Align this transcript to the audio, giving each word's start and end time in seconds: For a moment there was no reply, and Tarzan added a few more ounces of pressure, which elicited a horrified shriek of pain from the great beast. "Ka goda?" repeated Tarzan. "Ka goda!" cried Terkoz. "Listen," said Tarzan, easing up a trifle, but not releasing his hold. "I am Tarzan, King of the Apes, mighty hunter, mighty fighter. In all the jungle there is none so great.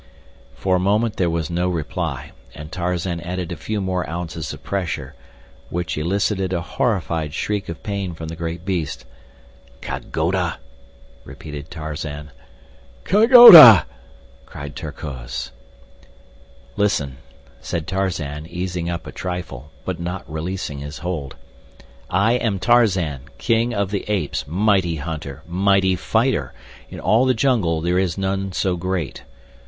For 0.55 0.75
a 0.77 0.79
moment 0.79 1.17
there 1.17 1.29
was 1.29 1.51
no 1.51 1.69
reply, 1.69 2.31
and 2.55 2.71
Tarzan 2.71 3.19
added 3.19 3.51
a 3.51 3.55
few 3.55 3.79
more 3.79 4.09
ounces 4.09 4.51
of 4.51 4.63
pressure, 4.63 5.13
which 5.69 5.95
elicited 5.95 6.53
a 6.53 6.59
horrified 6.61 7.35
shriek 7.35 7.69
of 7.69 7.83
pain 7.83 8.15
from 8.15 8.27
the 8.27 8.35
great 8.35 8.65
beast. 8.65 9.05
"Ka 9.79 9.99
goda?" 9.99 10.57
repeated 11.23 11.69
Tarzan. 11.69 12.31
"Ka 13.03 13.27
goda!" 13.27 13.85
cried 14.47 14.75
Terkoz. 14.75 15.51
"Listen," 16.75 17.17
said 17.59 17.85
Tarzan, 17.85 18.47
easing 18.47 18.89
up 18.89 19.05
a 19.05 19.11
trifle, 19.11 19.69
but 19.85 19.99
not 19.99 20.25
releasing 20.27 20.79
his 20.79 20.97
hold. 20.97 21.35
"I 22.09 22.33
am 22.33 22.57
Tarzan, 22.57 23.25
King 23.37 23.71
of 23.71 23.91
the 23.91 24.03
Apes, 24.09 24.45
mighty 24.47 24.95
hunter, 24.95 25.43
mighty 25.47 25.95
fighter. 25.95 26.53
In 26.89 26.99
all 26.99 27.27
the 27.27 27.35
jungle 27.35 27.81
there 27.81 27.99
is 27.99 28.17
none 28.17 28.51
so 28.51 28.75
great. 28.75 29.21